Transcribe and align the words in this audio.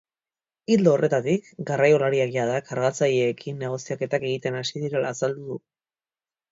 Ildo 0.75 0.93
horretatik, 0.95 1.51
garraiolariak 1.67 2.33
jada 2.37 2.57
kargatzaileekin 2.71 3.63
negoziaketak 3.67 4.27
egiten 4.33 4.63
hasi 4.63 4.87
direla 4.87 5.15
azaldu 5.17 5.49
du. 5.55 5.65